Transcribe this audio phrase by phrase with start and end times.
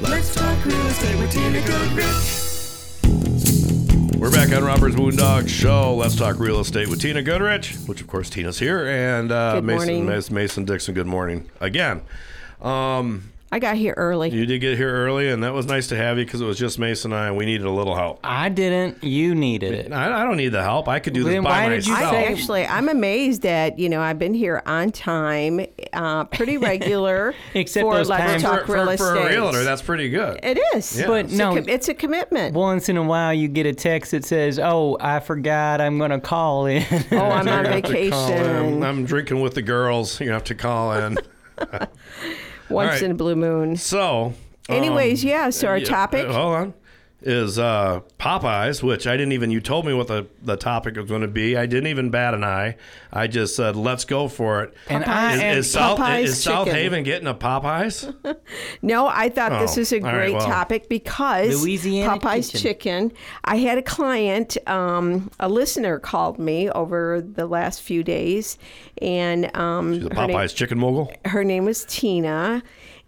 [0.00, 2.06] Let's talk real estate with Tina Goodrich.
[4.18, 5.94] We're back on Rob Bird's Moondog Show.
[5.94, 9.64] Let's talk real estate with Tina Goodrich, which of course Tina's here, and uh, Good
[9.64, 10.94] Mason, Mason Dixon.
[10.94, 12.02] Good morning again.
[12.62, 14.30] Um, I got here early.
[14.30, 16.58] you did get here early, and that was nice to have you because it was
[16.58, 18.18] just Mason and I, and we needed a little help.
[18.24, 19.04] I didn't.
[19.04, 19.92] You needed it.
[19.92, 20.88] I, I don't need the help.
[20.88, 22.14] I could do this Then by why did you myself.
[22.14, 26.58] I say- actually, I'm amazed that you know I've been here on time, uh, pretty
[26.58, 29.06] regular Except for those Let's times- Talk for, Real for, Estate.
[29.06, 30.40] for a realtor, that's pretty good.
[30.42, 31.06] it is, Yeah.
[31.06, 32.56] But It's a no, com- it's a commitment.
[32.56, 35.80] once in a while you get a text that says, "Oh, I forgot.
[35.80, 36.82] I'm going to call in."
[37.12, 38.42] oh, I'm on You have to call in.
[38.42, 40.20] vacation I'm drinking with the girls.
[40.20, 41.18] You have to call in.
[42.68, 43.02] once right.
[43.02, 43.76] in a blue moon.
[43.76, 44.34] So,
[44.68, 45.50] Anyways, um, yeah.
[45.50, 46.26] So our yeah, topic.
[46.26, 46.74] uh, hold on.
[47.26, 49.50] Is uh, Popeyes, which I didn't even.
[49.50, 51.56] You told me what the, the topic was going to be.
[51.56, 52.76] I didn't even bat an eye.
[53.10, 56.42] I just said, "Let's go for it." And I is, am- is South Popeyes is
[56.42, 56.68] South.
[56.68, 58.14] Haven getting a Popeyes?
[58.82, 60.46] No, I thought this Oh, is a all right, great well.
[60.46, 63.08] topic because Louisiana Popeye's chicken.
[63.08, 63.12] chicken.
[63.44, 68.58] I had a client, um, a listener called me over the last few days,
[69.00, 71.10] and um, The her, name, Popeyes chicken mogul.
[71.24, 72.62] her name was Tina.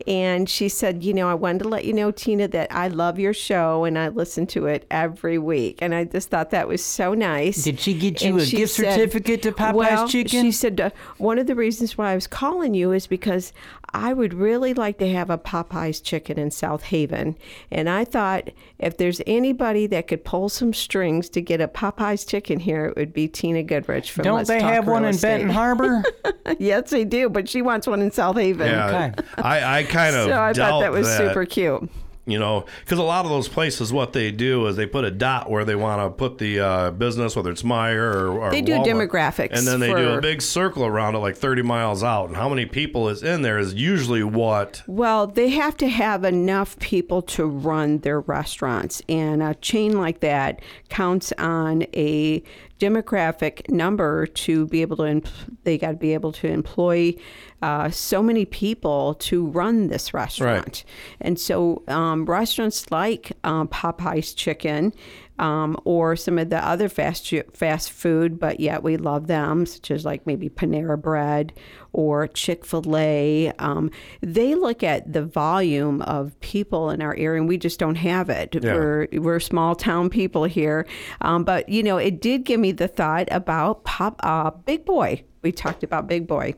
[0.06, 3.18] And she said, You know, I wanted to let you know, Tina, that I love
[3.18, 5.78] your show and I listen to it every week.
[5.82, 7.64] And I just thought that was so nice.
[7.64, 10.42] Did she get you And a gift said- certificate to Popeye's well, Chicken?
[10.44, 13.52] She said, uh, One of the reasons why I was calling you is because
[13.96, 17.34] I would really like to have a Popeye's chicken in South Haven.
[17.70, 22.26] And I thought if there's anybody that could pull some strings to get a Popeye's
[22.26, 25.12] chicken here, it would be Tina Goodrich from Don't Let's they Talk have one Real
[25.14, 26.04] in Benton Harbor?
[26.58, 28.68] yes, they do, but she wants one in South Haven.
[28.68, 31.88] Yeah, I, I kind of So I doubt thought that was super cute.
[32.28, 35.12] You know, because a lot of those places, what they do is they put a
[35.12, 38.62] dot where they want to put the uh, business, whether it's Meyer or, or They
[38.62, 39.08] do Walmart.
[39.08, 42.26] demographics and then they do a big circle around it, like thirty miles out.
[42.26, 46.24] And how many people is in there is usually what Well, they have to have
[46.24, 52.42] enough people to run their restaurants, and a chain like that counts on a
[52.78, 55.04] demographic number to be able to.
[55.04, 55.22] Em-
[55.64, 57.14] they got to be able to employ
[57.62, 60.84] uh, so many people to run this restaurant,
[61.20, 64.92] and so um, restaurants like um, Popeye's Chicken.
[65.38, 69.90] Um, or some of the other fast fast food, but yet we love them, such
[69.90, 71.52] as like maybe Panera Bread
[71.96, 73.50] or Chick Fil A.
[73.58, 73.90] Um,
[74.20, 78.28] they look at the volume of people in our area, and we just don't have
[78.28, 78.54] it.
[78.54, 78.74] Yeah.
[78.74, 80.86] We're we're small town people here,
[81.22, 85.24] um, but you know, it did give me the thought about Pop uh, Big Boy.
[85.42, 86.54] We talked about Big Boy.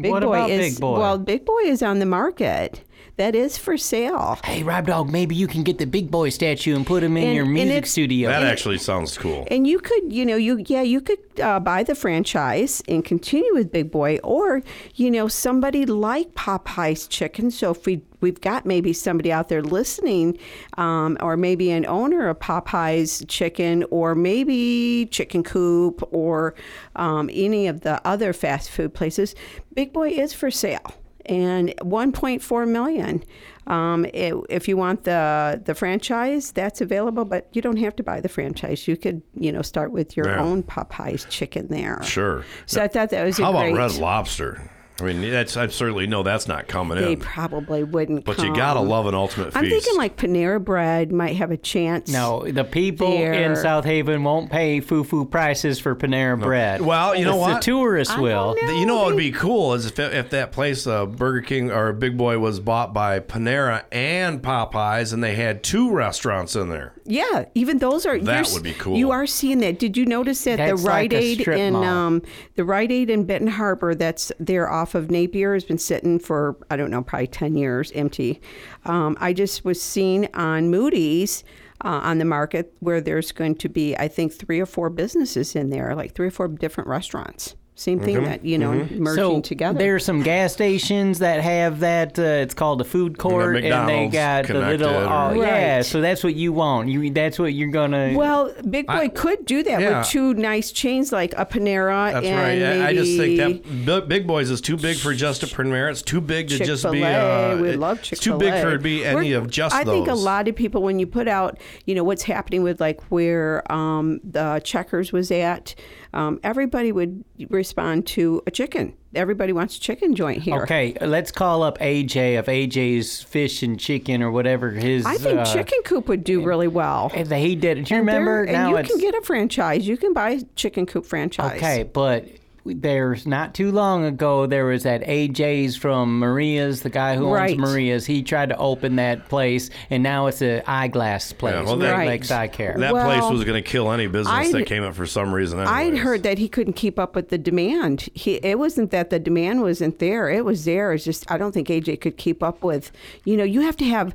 [0.00, 0.98] Big What Boy about is Big Boy?
[0.98, 2.82] well, Big Boy is on the market.
[3.16, 4.38] That is for sale.
[4.44, 7.24] hey, Rob Dog, maybe you can get the big boy statue and put him in
[7.28, 8.28] And- your music studio.
[8.28, 9.44] that actually sounds cool.
[9.50, 13.52] And you could, you know, you yeah, you could uh, buy the franchise and continue
[13.54, 14.62] with Big Boy, or
[14.94, 17.50] you know, somebody like Popeye's Chicken.
[17.50, 20.38] So if we we've got maybe somebody out there listening,
[20.76, 26.54] um, or maybe an owner of Popeye's Chicken, or maybe Chicken Coop, or
[26.94, 29.34] um, any of the other fast food places,
[29.74, 30.94] Big Boy is for sale
[31.28, 33.22] and 1.4 million.
[33.66, 38.02] Um, it, if you want the the franchise, that's available, but you don't have to
[38.02, 38.88] buy the franchise.
[38.88, 40.42] You could, you know, start with your Yeah.
[40.42, 42.02] own Popeye's chicken there.
[42.02, 42.44] Sure.
[42.66, 43.72] So I thought that was How a great.
[43.74, 44.70] about Red Lobster?
[45.00, 47.18] I mean, that's I certainly know that's not coming They in.
[47.20, 48.24] They probably wouldn't.
[48.24, 49.56] But you gotta love an ultimate Feast.
[49.56, 52.10] I'm thinking like Panera Bread might have a chance.
[52.10, 53.32] no, the people There.
[53.32, 56.80] in South Haven won't pay foo-foo prices for Panera Bread.
[56.80, 57.54] Well, you know The what?
[57.54, 58.56] The tourists I will.
[58.60, 58.72] know.
[58.72, 61.92] You know what would be cool is if, if that place, uh, Burger King or
[61.92, 66.94] Big Boy, was bought by Panera and Popeyes, and they had two restaurants in there.
[67.04, 68.18] Yeah, even those are.
[68.18, 68.96] That would be cool.
[68.98, 69.78] You are seeing that.
[69.78, 72.22] Did you notice that That's the Rite like Aid in um,
[72.56, 76.56] the Rite Aid in Benton Harbor that's there off of Napier has been sitting for
[76.70, 78.40] I don't know probably ten years empty.
[78.84, 81.44] Um, I just was seen on Moody's.
[81.84, 85.54] Uh, on the market where there's going to be, I think, three or four businesses
[85.54, 87.54] in there, like three or four different restaurants.
[87.78, 89.78] Same thing that you know merging so together.
[89.78, 92.18] there are some gas stations that have that.
[92.18, 94.88] Uh, it's called a food court, and they McDonald's got the little.
[94.88, 95.76] Oh, or- yeah.
[95.76, 95.86] Right.
[95.86, 96.88] So that's what you want.
[96.88, 98.14] You that's what you're gonna.
[98.16, 100.00] well, Big Boy I- could do that yeah.
[100.00, 102.82] with two nice chains like a Panera That's and right.
[102.82, 105.88] I- I just think that Big- Big Boys is too big for just a Panera.
[105.92, 106.98] It's too big to just be.
[106.98, 107.52] Chick-fil-A.
[107.52, 108.38] Uh, we love It's Chick-fil-A.
[108.38, 109.94] too big for it to be any We're- of just I those.
[109.94, 113.00] think a lot of people, when you put out, you know, what's happening with like
[113.10, 115.76] where um, the Checkers was at,
[116.14, 118.94] um, everybody would respond to a chicken.
[119.14, 120.62] Everybody wants a chicken joint here.
[120.62, 125.06] Okay, let's call up AJ of AJ's Fish and Chicken or whatever his.
[125.06, 127.08] I think uh, Chicken Coop would do really well.
[127.08, 127.84] He did.
[127.84, 128.44] Do you And remember?
[128.46, 129.88] now and you can get a franchise.
[129.88, 131.56] You can buy Chicken Coop franchise.
[131.56, 132.26] okay, but
[132.64, 137.50] there's not too long ago there was that AJ's from Maria's, the guy who Right.
[137.52, 138.06] owns Maria's.
[138.06, 142.08] He tried to open that place, and now it's an eyeglass place, well, that- Right.
[142.08, 142.74] Lakes Eye Care.
[142.78, 145.32] That Well, place was going to kill any business I'd- that came up for some
[145.34, 145.58] reason.
[145.60, 148.08] I'd heard that he couldn't keep up with the demand.
[148.14, 150.92] He, it wasn't that the demand wasn't there; it was there.
[150.92, 152.92] It's just I don't think AJ could keep up with.
[153.24, 154.14] You know, you have to have,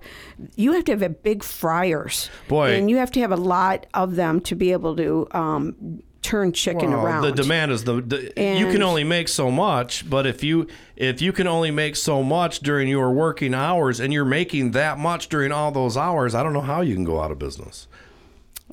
[0.56, 2.74] you have to have a big fryers, Boy.
[2.76, 5.76] and you have to have a lot of them to be able to um,
[6.24, 7.24] turn chicken Well, around.
[7.24, 11.22] The demand is the, the you can only make so much, but if you if
[11.22, 15.30] you can only make so much during your working hours and you're making that much
[15.30, 17.88] during all those hours, I don't know how you can go out of business.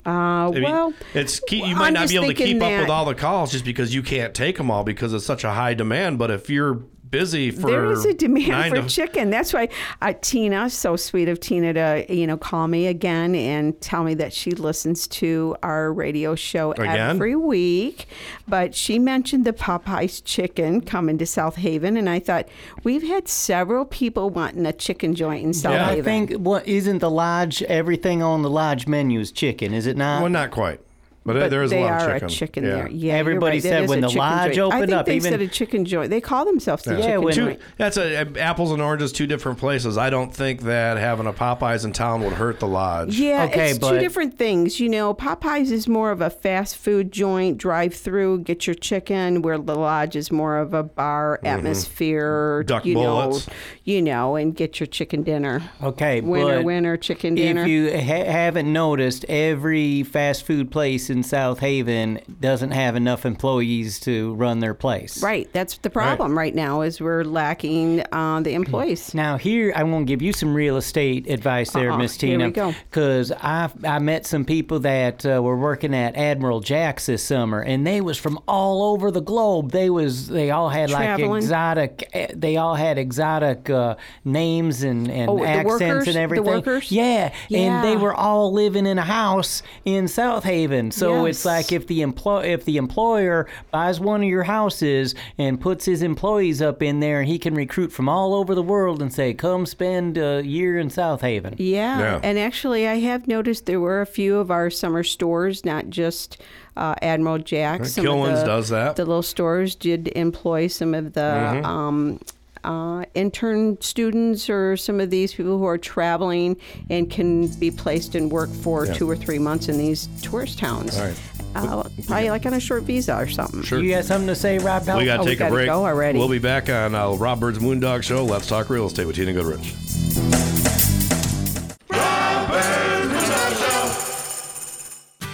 [0.03, 2.71] Uh, I mean, well, it's keep, you I'm might not be able to keep up
[2.71, 5.51] with all the calls just because you can't take them all because it's such a
[5.51, 6.17] high demand.
[6.17, 6.81] But if you're
[7.11, 9.29] busy for there is a demand for to, chicken.
[9.29, 9.69] That's why
[10.01, 14.13] uh, Tina, so sweet of Tina to you know call me again and tell me
[14.15, 16.97] that she listens to our radio show Again?
[16.97, 18.07] every week.
[18.47, 22.47] But she mentioned the Popeyes chicken coming to South Haven, and I thought
[22.83, 25.85] we've had several people wanting a chicken joint in South Yeah.
[25.87, 26.03] I Haven.
[26.27, 30.21] think what isn't the lodge everything on the lodge menu is chicken, is it not?
[30.21, 30.79] well, not quite,
[31.23, 32.27] but, but there is they a lot are of chicken.
[32.27, 32.69] a chicken yeah.
[32.71, 32.89] there.
[32.89, 33.63] Yeah, Everybody right.
[33.63, 34.73] Said when the lodge joint.
[34.73, 36.09] I opened think up, they even- said a chicken joint.
[36.09, 37.59] They call themselves the Yeah, chicken when- Two, joint.
[37.77, 39.97] that's a, apples and oranges, two different places.
[39.97, 43.19] I don't think that having a Popeyes in town would hurt the lodge.
[43.19, 44.79] Yeah, Okay, it's two different things.
[44.79, 49.41] You know, Popeyes is more of a fast food joint, drive through, get your chicken,
[49.43, 52.61] where the lodge is more of a bar atmosphere.
[52.61, 52.67] Mm-hmm.
[52.67, 53.47] Duck you bullets.
[53.47, 53.53] know,
[53.83, 55.61] you know, and get your chicken dinner.
[55.83, 57.61] Okay, Winner, but winner, chicken dinner.
[57.63, 63.25] If you ha- haven't noticed, every fast food place in South Haven doesn't have enough
[63.25, 65.21] employees to run their place.
[65.21, 69.13] right, that's the problem right, now is we're lacking uh, the employees.
[69.13, 72.49] Now here, I'm going to give you some real estate advice there, Uh-uh, Miss Tina.
[72.49, 77.61] Because I I met some people that uh, were working at Admiral Jack's this summer,
[77.61, 79.71] and they was from all over the globe.
[79.71, 81.29] They was they all had Traveling.
[81.31, 82.09] like exotic.
[82.13, 86.07] eh, They all had exotic uh, names and and Oh, the accents workers?
[86.07, 86.45] and The everything.
[86.45, 86.91] workers?
[86.91, 90.91] Yeah, and they were all living in a house in South Haven.
[91.01, 95.59] So it's like if the employ if the employer buys one of your houses and
[95.59, 99.01] puts his employees up in there, and he can recruit from all over the world
[99.01, 101.99] and say, "Come spend a year in South Haven." Yeah.
[101.99, 102.19] Yeah.
[102.23, 106.37] and actually, I have noticed there were a few of our summer stores, not just
[106.77, 107.85] uh, Admiral Jack.
[107.85, 108.95] Some of Kilwins the- does that.
[108.95, 111.65] The little stores did employ some of the Mm-hmm.
[111.65, 112.19] um,
[112.63, 116.57] uh, intern students or some of these people who are traveling
[116.89, 120.97] and can be placed in work for two or three months in these tourist towns.
[120.97, 121.19] All right.
[121.53, 123.61] Uh, probably like on a short visa or something.
[123.61, 123.79] Sure.
[123.79, 124.83] You got something to say, Rob?
[124.97, 125.67] We got Oh, to we take a gotta break.
[125.67, 126.17] go already.
[126.17, 128.23] We'll be back on uh, Rob Bird's Moondog Show.
[128.23, 129.73] Let's talk real estate with Tina Goodrich.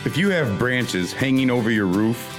[0.06, 2.37] If you have branches hanging over your roof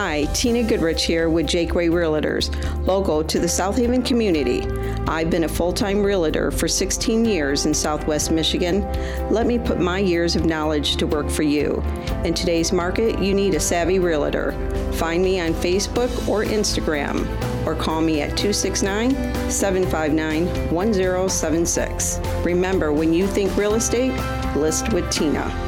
[0.00, 2.54] Hi, Tina Goodrich here with Jaqua Realtors,
[2.86, 4.62] local to the South Haven community.
[5.08, 8.82] I've been a full time realtor for 16 years in Southwest Michigan.
[9.28, 11.82] Let me put my years of knowledge to work for you.
[12.24, 14.52] In today's market, you need a savvy realtor.
[14.92, 17.26] Find me on Facebook or Instagram,
[17.66, 19.10] or call me at 269
[19.50, 22.20] 759 1076.
[22.44, 24.14] Remember, when you think real estate,
[24.54, 25.67] list with Tina.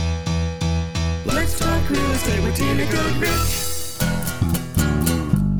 [1.33, 3.29] Let's talk real estate with Tina Goodrich.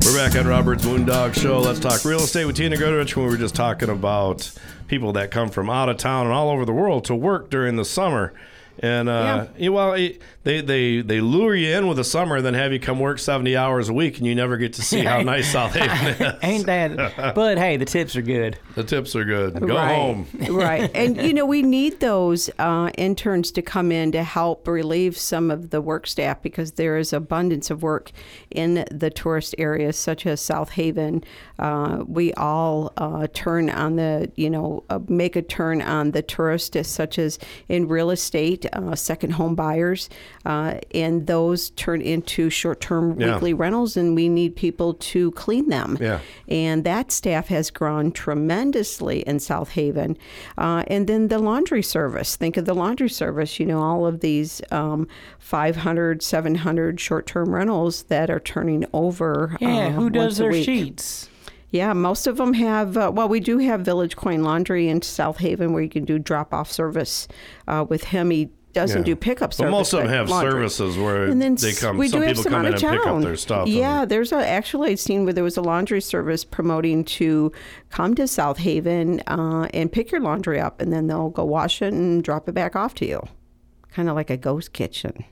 [0.04, 1.60] We're back on Rob Bird's Moondog Show.
[1.60, 3.16] Let's talk real estate with Tina Goodrich.
[3.16, 4.52] We were just talking about
[4.86, 7.76] people that come from out of town and all over the world to work during
[7.76, 8.34] the summer.
[8.78, 12.46] And uh, yeah, well, it, they they they lure you in with the summer, and
[12.46, 15.04] then have you come work seventy hours a week, and you never get to see
[15.04, 16.34] how nice South Haven is.
[16.42, 17.32] Ain't that?
[17.34, 18.58] But hey, the tips are good.
[18.74, 19.58] The tips are good.
[19.60, 19.94] Go right.
[19.94, 20.26] home.
[20.50, 20.90] right.
[20.94, 25.50] And, you know, we need those uh, interns to come in to help relieve some
[25.50, 28.10] of the work staff because there is abundance of work
[28.50, 31.24] in the tourist areas, such as South Haven.
[31.58, 36.22] Uh, we all uh, turn on the, you know, uh, make a turn on the
[36.22, 37.38] tourists, such as
[37.68, 40.08] in real estate, uh, second home buyers,
[40.44, 43.34] uh, and those turn into short term Yeah.
[43.34, 45.98] weekly rentals, and we need people to clean them.
[46.00, 46.20] Yeah.
[46.48, 50.16] And that staff has grown tremendously in South Haven.
[50.58, 52.36] Uh, and then the laundry service.
[52.36, 57.54] Think of the laundry service, you know, all of these um, 500, 700 short term
[57.54, 59.56] rentals that are turning over.
[59.60, 60.64] Yeah, uh, who does once a their week.
[60.64, 61.28] sheets?
[61.72, 62.96] Yeah, most of them have.
[62.96, 66.18] Uh, well, we do have Village Coin Laundry in South Haven where you can do
[66.18, 67.26] drop off service
[67.66, 68.30] uh, with him.
[68.30, 69.04] He doesn't Yeah.
[69.04, 69.70] do pickup But service.
[69.72, 70.50] most of them have laundry.
[70.52, 71.96] services where And then they come.
[71.98, 73.64] we some do have people some come in and of pick up their stuff.
[73.66, 77.52] and- Yeah, there's a, actually I'd seen where there was a laundry service promoting to
[77.90, 81.82] come to South Haven uh, and pick your laundry up, and then they'll go wash
[81.82, 83.20] it and drop it back off to you,
[83.92, 85.24] kind of like a ghost kitchen.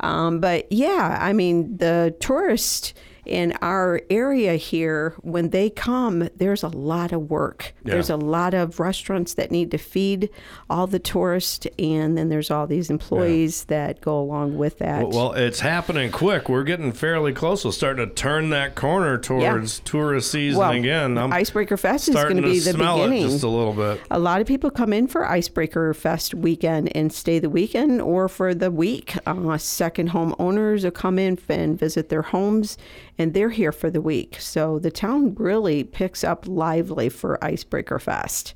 [0.00, 2.94] Um, but yeah, I mean, the tourists
[3.28, 7.74] in our area here, when they come, there's a lot of work.
[7.84, 7.92] Yeah.
[7.92, 10.30] There's a lot of restaurants that need to feed
[10.70, 15.02] all the tourists, and then there's all these employees that go along with that.
[15.08, 16.48] Well, well, it's happening quick.
[16.48, 17.66] We're getting fairly close.
[17.66, 21.18] We're starting to turn that corner towards tourist season Well, again.
[21.18, 23.26] I'm Icebreaker Fest is going to be the smell beginning.
[23.26, 24.00] it just a little bit.
[24.10, 28.26] A lot of people come in for Icebreaker Fest weekend and stay the weekend or
[28.30, 29.16] for the week.
[29.26, 32.76] Uh, second home owners will come in and visit their homes
[33.18, 34.36] and they're here for the week.
[34.40, 38.54] So the town really picks up lively for Icebreaker Fest.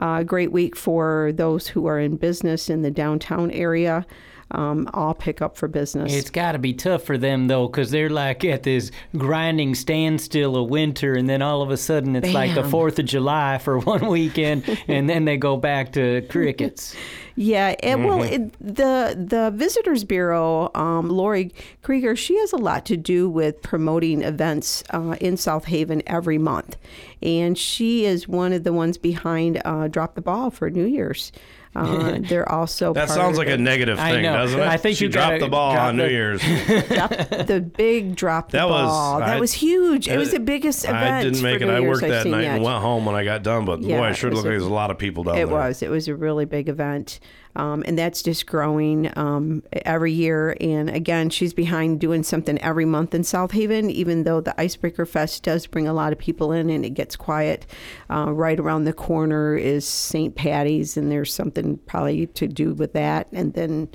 [0.00, 4.06] Uh, a great week for those who are in business in the downtown area.
[4.50, 6.14] Um, all pick up for business.
[6.14, 10.56] It's got to be tough for them though, because they're like at this grinding standstill
[10.56, 13.78] of winter, and then all of a sudden it's like the Fourth of July for
[13.94, 16.94] one weekend, and then they go back to crickets.
[17.36, 18.32] Yeah, and well, Mm-hmm.
[18.44, 21.52] it, the the Visitors Bureau, um, Lori
[21.82, 26.38] Krieger, she has a lot to do with promoting events uh, in South Haven every
[26.38, 26.76] month,
[27.22, 31.32] and she is one of the ones behind uh, Drop the Ball for New Year's.
[31.76, 34.64] Uh, they're also That sounds of like a negative thing, doesn't it?
[34.64, 36.40] I think she you dropped the ball drop on New Year's.
[36.88, 39.18] the big drop the That was- ball.
[39.18, 40.06] that I- was huge.
[40.08, 40.96] It was the biggest event.
[40.96, 41.66] I didn't make for it.
[41.66, 42.54] New I Year's worked I've that night yet.
[42.56, 43.64] and went home when I got done.
[43.64, 45.24] But Yeah, boy, I it sure was looked like a- there's a lot of people
[45.24, 45.48] down It there.
[45.48, 45.82] was.
[45.82, 47.18] It was a really big event.
[47.56, 50.56] Um, and that's just growing um, every year.
[50.60, 55.06] And again, she's behind doing something every month in South Haven, even though the Icebreaker
[55.06, 57.66] Fest does bring a lot of people in and it gets quiet.
[58.10, 60.34] Uh, right around the corner is St.
[60.34, 63.28] Patty's, and there's something probably to do with that.
[63.32, 63.88] And then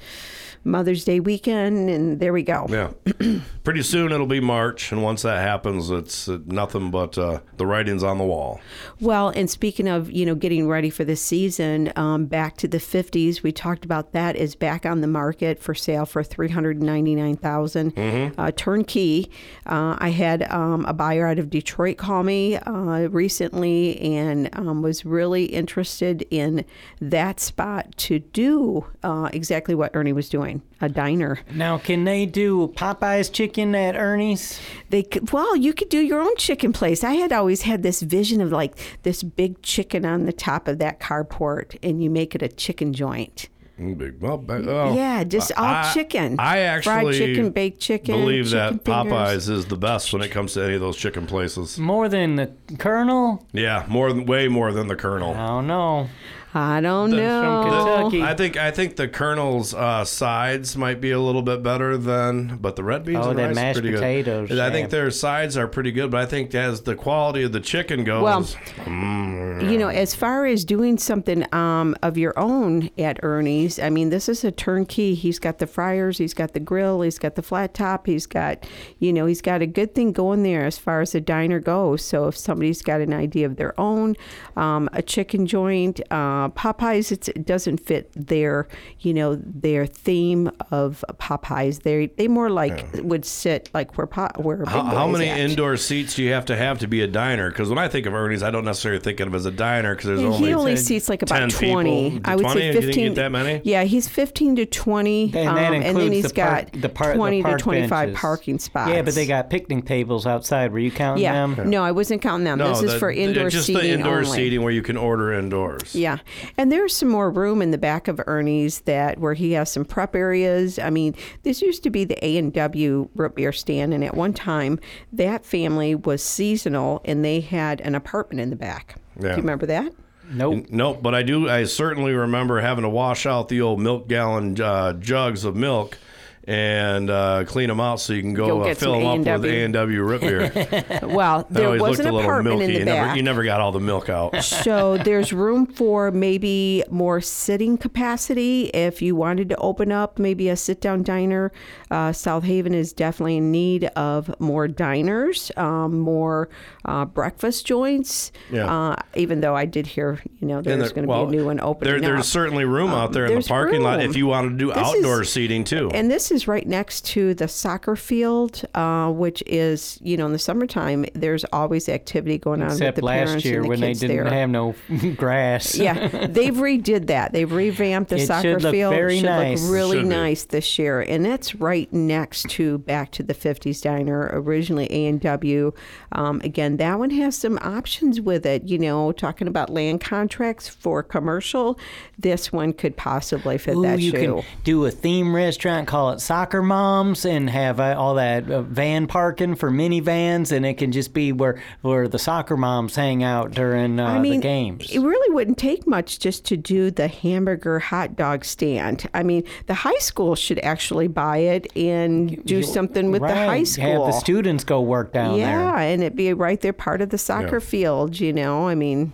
[0.64, 2.68] Mother's Day weekend, and there we go.
[2.70, 2.92] Yeah.
[3.64, 7.66] Pretty soon it'll be March, and once that happens, it's uh, nothing but uh, the
[7.66, 8.60] writing's on the wall.
[9.00, 12.78] Well, and speaking of, you know, getting ready for the season, um, back to the
[12.78, 17.94] 50s, we talked about that is back on the market for sale for 399000
[18.38, 19.30] uh, turnkey.
[19.66, 24.82] Uh, I had um, a buyer out of Detroit call me uh, recently and um,
[24.82, 26.66] was really interested in
[27.02, 31.40] that spot to do uh, exactly what Ernie was doing a diner.
[31.54, 34.60] Now, can they do Popeye's chicken at Ernie's?
[34.90, 37.04] They could, well, you could do your own chicken place.
[37.04, 40.78] I had always had this vision of like this big chicken on the top of
[40.80, 43.50] that carport, and you make it a chicken joint.
[43.80, 46.36] Mm, big- Well, ba- oh, yeah, just all I- chicken.
[46.38, 48.14] I actually fried chicken, baked chicken.
[48.20, 49.14] believe that chicken fingers.
[49.14, 51.80] Popeyes is the best when it comes to any of those chicken places.
[51.80, 53.46] More than the Colonel?
[53.54, 55.34] Yeah, more than way more than the Colonel.
[55.34, 56.10] I don't know.
[56.52, 58.08] I don't from know.
[58.10, 58.24] Kentucky.
[58.24, 62.58] I think I think the Colonel's uh, sides might be a little bit better than,
[62.60, 64.60] but the red beans Oh, and rice mashed are pretty potatoes, good.
[64.60, 67.60] I think their sides are pretty good, but I think as the quality of the
[67.60, 68.42] chicken goes, Well,
[68.86, 73.90] mm, You know, as far as doing something um, of your own at Ernie's, I
[73.90, 75.14] mean, this is a turnkey.
[75.14, 78.66] He's got the fryers, he's got the grill, he's got the flat top, he's got,
[78.98, 82.04] you know, he's got a good thing going there as far as the diner goes.
[82.04, 84.16] So if somebody's got an idea of their own,
[84.56, 86.00] um, a chicken joint,
[86.40, 88.68] uh, Popeyes, it's, it doesn't fit their,
[89.00, 91.84] you know, their theme of Popeyes.
[91.84, 95.40] They they more like would sit like where po- where how, how many at.
[95.40, 97.50] indoor seats do you have to have to be a diner?
[97.50, 99.96] Because when I think of Ernie's, I don't necessarily think of him as a diner
[99.96, 102.10] because there's And only he only 10 seats like about 20.
[102.12, 102.22] people.
[102.32, 102.60] I would 20?
[102.62, 102.84] say You 15.
[102.94, 103.62] think you get that many?
[103.64, 105.32] Yeah, he's 15 to 20.
[105.36, 108.20] And um, and then he's the park, got the par- 20 the to 25 benches.
[108.20, 108.92] parking spots.
[108.92, 110.72] Yeah, but they got picnic tables outside.
[110.72, 111.48] Were you counting Yeah.
[111.48, 111.70] them?
[111.70, 112.60] No, I wasn't counting them.
[112.60, 114.26] No, this is for indoor just seating the indoor only.
[114.30, 115.96] seating where you can order indoors.
[115.96, 116.20] Yeah.
[116.58, 119.86] And there's some more room in the back of Ernie's that where he has some
[119.86, 120.80] prep areas.
[120.80, 124.16] I mean, this used to be the A and W root beer stand, and at
[124.16, 124.80] one time
[125.14, 128.96] that family was seasonal and they had an apartment in the back.
[129.20, 129.94] Do you remember that?
[130.32, 130.68] Nope.
[130.70, 131.50] Nope, but I do.
[131.50, 135.98] I certainly remember having to wash out the old milk gallon uh, jugs of milk
[136.46, 139.52] and uh, clean them out so you can go, uh, fill them up with A&W.
[139.52, 141.00] A and W root beer.
[141.10, 142.66] Well, there always was looked an a little apartment milky.
[142.66, 143.06] in the you, back.
[143.08, 144.36] never, you never got all the milk out.
[144.44, 150.50] so there's room for maybe more sitting capacity if you wanted to open up maybe
[150.50, 151.52] a sit down diner
[151.92, 156.50] uh, south haven is definitely in need of more diners um, more
[156.86, 158.66] uh, breakfast joints Yeah.
[158.92, 161.40] uh, even though i did hear you know there's the- going to well, be a
[161.40, 162.02] new one opening There, up.
[162.16, 164.78] there's certainly room out there in the parking lot if you want to do This
[164.78, 165.90] outdoor is- seating too.
[165.94, 170.32] And this is right next to the soccer field, uh, which is, you know, in
[170.34, 173.70] the summertime, there's always activity going on Except with the last parents year and the
[173.70, 174.34] when they kids didn't there.
[174.34, 174.76] have no
[175.16, 175.76] grass.
[175.76, 177.34] yeah, they've redid that.
[177.34, 178.94] They've revamped the It should soccer look field.
[178.94, 179.62] very should nice.
[179.64, 180.16] look really Should be.
[180.16, 185.08] nice this year, and that's right next to Back to the '50s Diner, originally A
[185.08, 185.74] and W.
[186.12, 188.64] Um, again, that one has some options with it.
[188.64, 191.80] You know, talking about land contracts for commercial,
[192.18, 194.42] this one could possibly fit Ooh, that you shoe.
[194.42, 198.62] can do a theme restaurant, call it Soccer Moms, and have uh, all that uh,
[198.62, 203.24] van parking for minivans, and it can just be where where the soccer moms hang
[203.24, 204.90] out during uh, I mean, the games.
[204.92, 209.08] it really wouldn't take much just to do the hamburger hot dog stand.
[209.14, 213.48] I mean, the high school should actually buy it and do something with the high
[213.48, 214.06] Right, school.
[214.06, 215.76] Have the students go work down yeah, there.
[215.78, 217.66] and it'd be right there, part of the soccer Yeah.
[217.66, 218.20] field.
[218.20, 219.14] You know, I mean,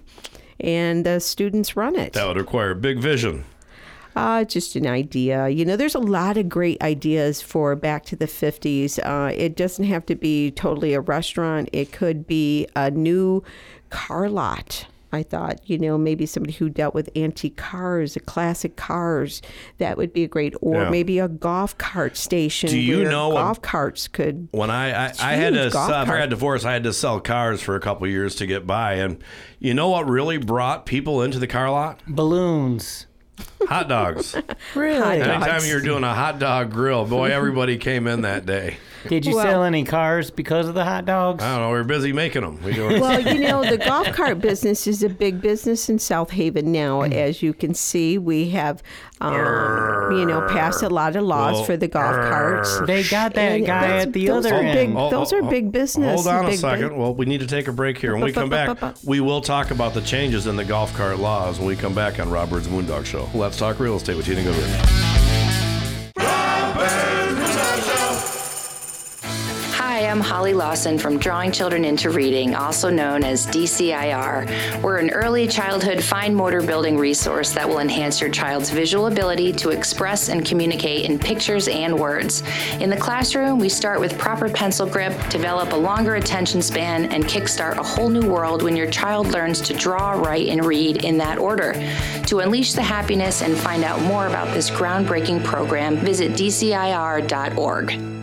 [0.59, 2.13] and the students run it.
[2.13, 3.43] that would require big vision.
[4.15, 5.49] Uh, just an idea.
[5.49, 8.97] You know, there's a lot of great ideas for back to the 50s.
[9.03, 13.43] Uh, it doesn't have to be totally a restaurant, it could be a new
[13.89, 14.87] car lot.
[15.11, 19.41] I thought, you know, maybe somebody who dealt with antique cars, classic cars,
[19.77, 20.89] that would be a great, or Yeah.
[20.89, 22.69] maybe a golf cart station.
[22.69, 24.49] Do you where know what- golf carts could?
[24.51, 26.19] When I I, I had to huge, sell, after I cart.
[26.19, 29.23] had divorce, I had to sell cars for a couple years to get by, and
[29.59, 32.01] you know what really brought people into the car lot?
[32.07, 33.05] Balloons.
[33.67, 34.35] Hot dogs.
[34.75, 34.99] Really?
[35.19, 35.43] Hot dog.
[35.47, 38.77] Anytime you're doing a hot dog grill, boy, everybody came in that day.
[39.07, 41.43] Did you Well- sell any cars because of the hot dogs?
[41.43, 41.71] I don't know.
[41.71, 42.61] We are busy making them.
[42.63, 46.71] We Well, you know, the golf cart business is a big business in South Haven
[46.71, 47.01] now.
[47.01, 47.13] Mm.
[47.13, 48.81] As you can see, we have,
[49.21, 52.79] um, you know, passed a lot of laws Well, for the golf carts.
[52.85, 54.89] They got that And guy at the those other are end.
[54.91, 56.23] big- Oh, those oh, are oh, big business.
[56.23, 56.89] Hold on a second.
[56.89, 58.13] big- Well, we need to take a break here.
[58.13, 61.59] When we come back, we will talk about the changes in the golf cart laws
[61.59, 63.29] when we come back on Rob Bird's Moondog Show.
[63.33, 65.14] Let's talk real estate with Tina Goodrich.
[70.07, 74.81] I'm Holly Lawson from Drawing Children into Reading, also known as DCIR.
[74.81, 79.53] We're an early childhood fine motor building resource that will enhance your child's visual ability
[79.53, 82.43] to express and communicate in pictures and words.
[82.79, 87.25] In the classroom, we start with proper pencil grip, develop a longer attention span, and
[87.25, 91.17] kickstart a whole new world when your child learns to draw, write, and read in
[91.17, 91.73] that order.
[92.27, 98.14] To unleash the happiness and find out more about this groundbreaking program, visit DCIR.org.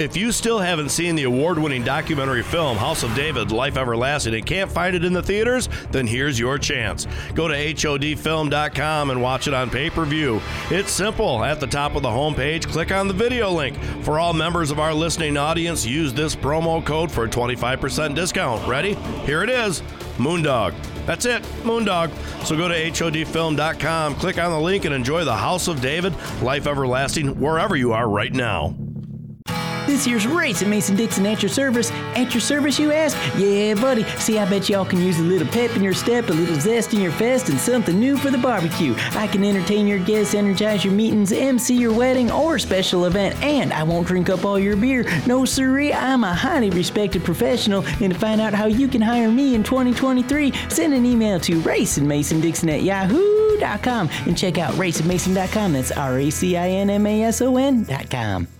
[0.00, 4.34] If you still haven't seen the award winning documentary film House of David Life Everlasting
[4.34, 7.06] and can't find it in the theaters, then here's your chance.
[7.34, 10.40] Go to HODfilm.com and watch it on pay per view.
[10.70, 11.44] It's simple.
[11.44, 13.76] At the top of the homepage, click on the video link.
[14.02, 18.66] For all members of our listening audience, use this promo code for a 25% discount.
[18.66, 18.94] Ready?
[19.26, 19.82] Here it is
[20.16, 20.72] Moondog.
[21.04, 22.10] That's it, Moondog.
[22.46, 26.66] So go to HODfilm.com, click on the link, and enjoy the House of David Life
[26.66, 28.74] Everlasting wherever you are right now.
[29.90, 31.90] This year's race at Mason Dixon at your service.
[32.14, 33.16] At your service, you ask?
[33.36, 34.04] Yeah, buddy.
[34.20, 36.94] See, I bet y'all can use a little pep in your step, a little zest
[36.94, 38.94] in your fest, and something new for the barbecue.
[39.16, 43.72] I can entertain your guests, energize your meetings, MC your wedding or special event, and
[43.72, 45.04] I won't drink up all your beer.
[45.26, 49.28] No, sirree, I'm a highly respected professional, and to find out how you can hire
[49.28, 55.72] me in 2023, send an email to racinmasondixon at yahoo.com and check out racinmason.com.
[55.72, 58.46] That's R-A-C-I-N-M-A-S-O-N.com.
[58.46, 58.59] A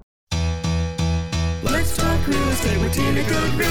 [1.63, 3.67] Let's talk real estate with Tina Goodrich.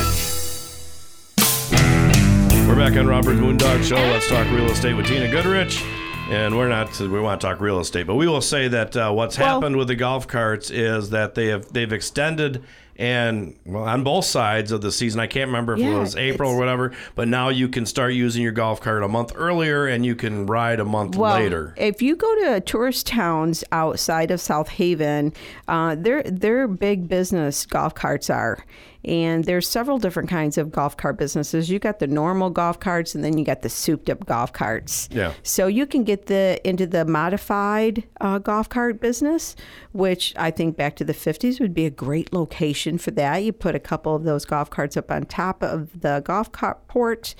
[2.69, 3.97] We're back on Robert Moondog Show.
[3.97, 5.83] Let's talk real estate with Tina Goodrich.
[6.31, 6.99] And we're not.
[7.01, 9.77] We want to talk real estate, but we will say that uh, what's Well- happened
[9.77, 12.63] with the golf carts is that they have they've extended
[13.01, 15.21] and well on both sides of the season.
[15.21, 18.43] I can't remember if it was April or whatever, but now you can start using
[18.43, 21.75] your golf cart a month earlier, and you can ride a month well, later.
[21.79, 25.33] if you go to tourist towns outside of South Haven,
[25.67, 28.65] uh, they're they're big business golf carts are.
[29.03, 31.71] And there's several different kinds of golf cart businesses.
[31.71, 35.09] You got the normal golf carts, and then you got the souped up golf carts.
[35.11, 35.33] Yeah.
[35.43, 39.57] So you can get the into the modified uh, golf cart business,
[39.93, 43.39] which I think back to the 50s would be a great location for that.
[43.39, 46.87] You put a couple of those golf carts up on top of the golf cart
[46.89, 47.35] port,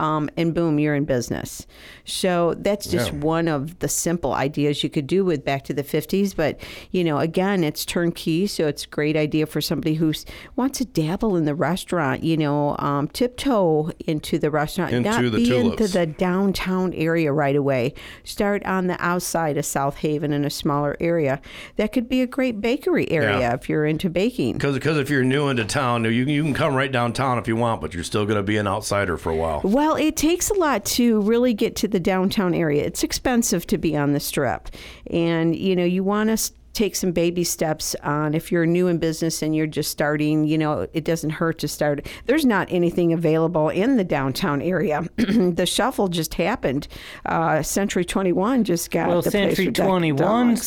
[0.00, 1.66] um, and boom, you're in business.
[2.04, 3.18] So that's just Yeah.
[3.18, 6.34] one of the simple ideas you could do with back to the 50s.
[6.34, 6.58] But
[6.90, 10.12] you know, again, it's turnkey, so it's a great idea for somebody who
[10.56, 12.24] wants to dabble in the restaurant.
[12.24, 17.32] You know, um, tiptoe into the restaurant, Into not the be into the downtown area
[17.32, 17.94] right away.
[18.24, 21.40] Start on the outside of South Haven in a smaller area.
[21.76, 23.54] That could be a great bakery area Yeah.
[23.54, 24.54] if you're into baking.
[24.54, 27.56] Because if you're new into town, you can, you can come right downtown if you
[27.56, 29.60] want, but you're still going to be an outsider for a while.
[29.64, 32.84] Well, it takes a lot to really get to the downtown area.
[32.84, 34.68] It's expensive to be on the strip.
[35.10, 38.96] And, you know, you want to take some baby steps on if you're new in
[38.96, 42.06] business and you're just starting, you know, it doesn't hurt to start.
[42.26, 45.02] There's not anything available in the downtown area.
[45.16, 46.86] the shuffle just happened.
[47.26, 50.16] Uh, Century 21 just got Well, the place Century for Duck 21's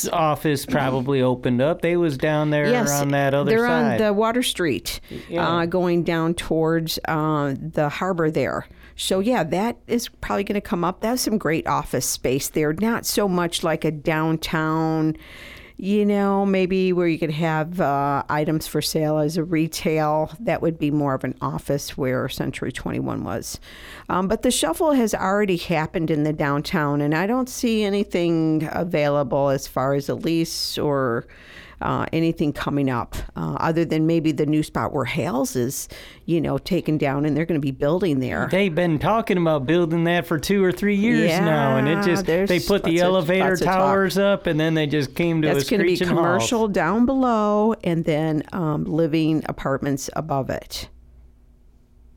[0.04, 0.10] Dogs.
[0.10, 1.82] office probably opened up.
[1.82, 3.94] They was down there Yes, on that other they're side.
[4.02, 5.48] on the Water Street, Yeah.
[5.48, 8.68] uh, going down towards uh, the harbor there.
[8.96, 11.02] So yeah, that is probably going to come up.
[11.02, 12.74] That's some great office space there.
[12.74, 15.16] Not so much like a downtown,
[15.78, 20.32] you know, maybe where you could have uh, items for sale as a retail.
[20.40, 23.60] That would be more of an office where Century 21 was.
[24.10, 28.70] Um, but the shuffle has already happened in the downtown, and I don't see anything
[28.72, 31.26] available as far as a lease or
[31.84, 35.90] uh, anything coming up uh, other than maybe the new spot where Hales is,
[36.26, 38.48] you know, taken down and they're going to be building there.
[38.50, 42.26] They've been talking about building that for two or three years now, and it just
[42.26, 45.70] they put the elevator of towers up, and then they just came to That's a
[45.70, 46.74] going to be commercial halt.
[46.74, 50.88] down below and then um, living apartments above it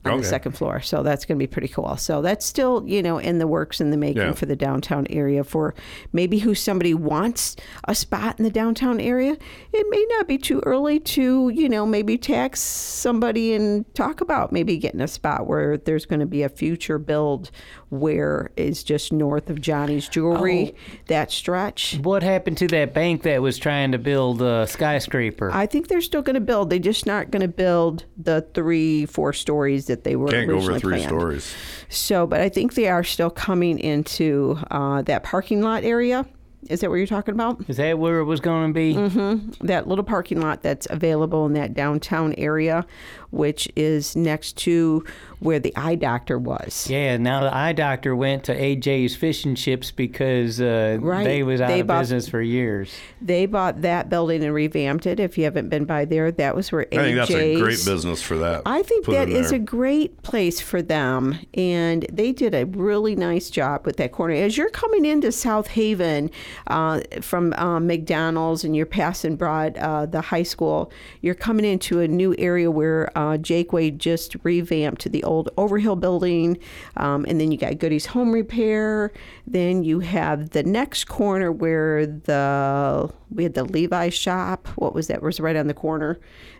[0.08, 0.22] on Okay.
[0.22, 0.80] the second floor.
[0.80, 1.96] So that's going to be pretty cool.
[1.96, 4.32] So that's still, you know, in the works in the making Yeah.
[4.32, 5.74] for the downtown area for
[6.12, 7.56] maybe who somebody wants
[7.88, 9.36] a spot in the downtown area.
[9.72, 14.52] It may not be too early to, you know, maybe tax somebody and talk about
[14.52, 17.50] maybe getting a spot where there's going to be a future build
[17.90, 20.96] where it's just north of Johnny's Jewelry, Oh.
[21.08, 21.98] that stretch.
[22.02, 25.50] What happened to that bank that was trying to build a skyscraper?
[25.52, 26.70] I think they're still going to build.
[26.70, 30.54] They're just not going to build the three, four stories that they were Can't go
[30.54, 31.08] originally over three planned.
[31.08, 31.54] stories.
[31.88, 36.26] So, but I think they are still coming into uh, that parking lot area.
[36.68, 37.62] Is that what you're talking about?
[37.68, 38.94] Is that where it was going to be?
[38.94, 39.66] Mm-hmm.
[39.66, 42.84] That little parking lot that's available in that downtown area,
[43.30, 45.04] which is next to
[45.40, 46.88] where the eye doctor was.
[46.88, 51.24] Yeah, now the eye doctor went to AJ's Fish and Chips because uh, Right.
[51.24, 52.90] they was out They of bought- business for years.
[53.20, 55.20] They bought that building and revamped it.
[55.20, 57.84] If you haven't been by there, that was where I think that's a AJ's great
[57.84, 58.62] business for that.
[58.64, 59.56] I think Put that in is there.
[59.60, 64.34] a great place for them, and they did a really nice job with that corner.
[64.34, 66.30] As you're coming into South Haven
[66.68, 72.00] uh, from uh, McDonald's and you're passing Broad, uh, the high school, you're coming into
[72.00, 76.58] a new area where uh, Jaqua just revamped the old Overhill building,
[76.96, 79.12] um, and then you got Goody's Home Repair.
[79.46, 84.66] Then you have the next corner where the we had the Levi shop.
[84.76, 85.22] What was that?
[85.22, 86.18] Was right on the corner.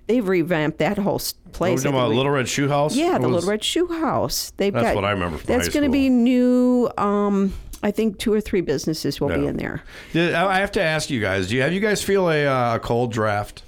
[0.08, 1.82] They've revamped that whole s- Are we place.
[1.82, 2.94] talking about Little Red Shoe House?
[2.94, 4.52] yeah, the was- Little Red Shoe House.
[4.56, 4.94] They've That's got.
[4.94, 6.88] what I remember from That's going to be new.
[6.98, 9.82] Um, I think two or three businesses will be in there.
[10.12, 11.48] Did- I have to ask you guys.
[11.48, 13.62] Do you have you guys feel a, uh, a cold draft?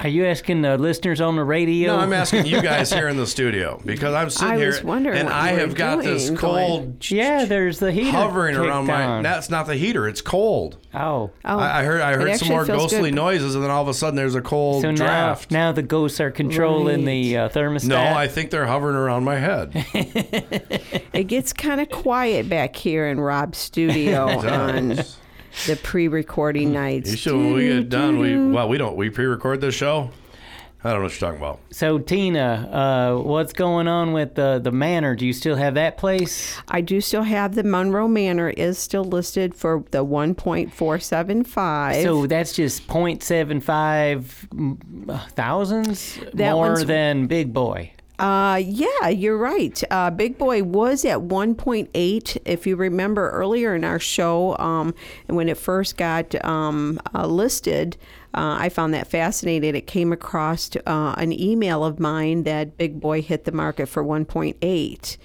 [0.00, 1.96] Are you asking the listeners on the radio?
[1.96, 4.84] No, I'm asking you guys here in the studio because I'm sitting I here was
[4.84, 8.12] wondering and what I you were have got this doing, cold Yeah, there's the heater
[8.12, 9.04] hovering around kicked my.
[9.04, 9.22] on.
[9.24, 10.06] That's not the heater.
[10.06, 10.76] It's cold.
[10.94, 12.00] Oh, Oh, I, I heard.
[12.00, 13.16] I it heard some actually more feels ghostly good.
[13.16, 15.50] noises, and then all of a sudden there's a cold so now draft.
[15.50, 17.88] now the ghosts are controlling the uh, thermostat.
[17.88, 19.72] no, I think they're hovering around my head.
[21.12, 25.00] It gets kind of quiet back here in Rob's studio on
[25.66, 27.10] the pre-recording nights.
[27.10, 28.18] You should when we get done.
[28.18, 28.96] We well, we don't.
[28.96, 30.10] We pre-record this show.
[30.84, 31.58] I don't know what you're talking about.
[31.72, 35.16] So Tina, uh, what's going on with the the manor?
[35.16, 36.56] Do you still have that place?
[36.68, 42.02] I do still have the Monroe Manor is still listed for the 1.475.
[42.04, 47.92] So that's just 0.75 mm, That more than Big Boy.
[48.18, 49.80] Uh, yeah, you're right.
[49.92, 52.38] Uh, Big Boy was at 1.8.
[52.44, 54.92] If you remember earlier in our show, um,
[55.28, 57.96] when it first got um, uh, listed,
[58.34, 59.76] uh, I found that fascinating.
[59.76, 64.02] It came across uh, an email of mine that Big Boy hit the market for
[64.02, 65.16] 1.8.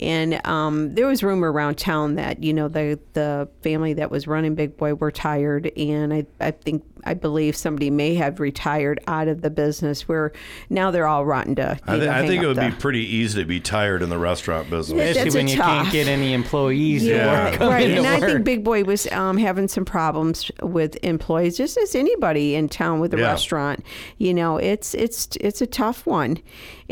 [0.00, 4.26] And um, there was rumor around town that you know the the family that was
[4.26, 9.00] running Big Boy were tired, and I, I think I believe somebody may have retired
[9.06, 10.32] out of the business where
[10.70, 11.78] now they're all rotten to.
[11.86, 14.02] I, you thi- know, I think it would the- be pretty easy to be tired
[14.02, 14.96] in the restaurant business.
[14.98, 15.66] Yeah, Especially that's when you tough.
[15.84, 17.24] can't get any employees Yeah.
[17.44, 17.58] to work.
[17.58, 17.82] come right.
[17.90, 18.44] into And I think.
[18.44, 23.12] Big Boy was um, having some problems with employees, just as anybody in town with
[23.14, 23.26] a Yeah.
[23.26, 23.84] restaurant.
[24.18, 26.38] You know, it's it's it's a tough one,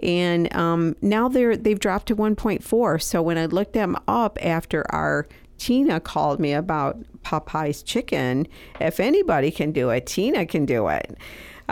[0.03, 3.03] and um, now they're they've dropped to 1.4.
[3.03, 5.27] So when I looked them up after our
[5.62, 8.48] Tina called me about Popeye's chicken,
[8.81, 11.16] if anybody can do it, Tina can do it.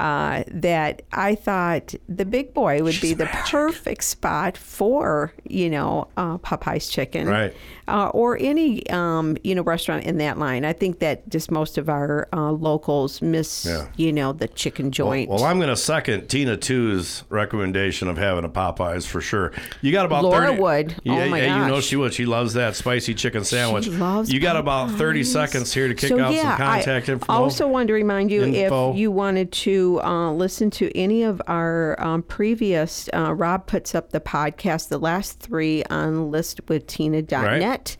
[0.00, 6.08] Uh, that I thought the big boy would be the perfect spot for, you know,
[6.16, 7.52] uh, Popeye's chicken Right.
[7.86, 10.64] uh, or any um, you know restaurant in that line.
[10.64, 13.88] I think that just most of our uh, locals miss Yeah.
[13.98, 15.28] you know the chicken joint.
[15.28, 19.52] Well, I'm going to second Tina Two's recommendation of having a Popeyes for sure.
[19.82, 20.92] You got about Laura 30, would.
[20.94, 22.14] Oh, Yeah, my yeah, you know she would.
[22.14, 23.84] She loves that spicy chicken sandwich.
[23.84, 27.08] She loves you got about 30 seconds here to kick so, out yeah, some contact
[27.10, 27.30] I info.
[27.30, 28.92] also wanted to remind you Info.
[28.92, 33.94] if you wanted to uh, listen to any of our um, previous, uh, Rob puts
[33.94, 37.96] up the podcast, the last three on listwithtina.net.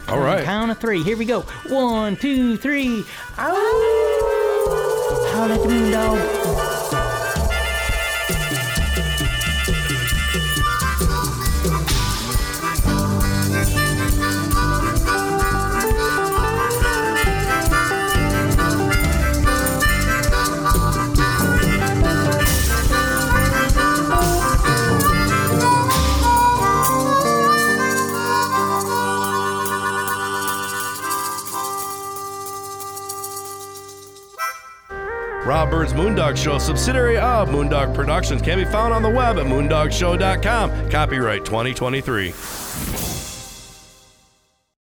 [0.10, 0.43] All On right.
[0.43, 1.02] count of three.
[1.02, 1.41] Here we go.
[1.69, 3.06] One, two, three.
[3.38, 5.30] Ow!
[5.34, 6.38] Howl at the Moondog.
[35.93, 40.89] Moondog Show, subsidiary of Moondog Productions, can be found on the web at moondogshow.com.
[40.89, 42.32] Copyright 2023.